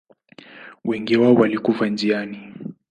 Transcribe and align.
Wengi 0.83 1.17
wao 1.17 1.33
walikufa 1.33 1.87
njiani. 1.87 2.53